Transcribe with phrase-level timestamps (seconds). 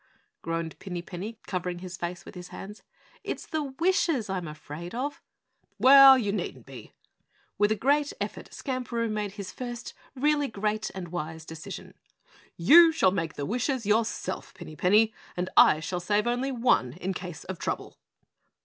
[0.41, 2.81] groaned Pinny Penny, covering his face with his hands.
[3.23, 5.21] "It's the wishes I'm afraid of."
[5.77, 6.95] "Well, you needn't be!"
[7.59, 11.93] With a great effort Skamperoo made his first really great and wise decision.
[12.57, 17.13] "You shall make the wishes yourself, Pinny Penny, and I shall save only one in
[17.13, 17.99] case of trouble!"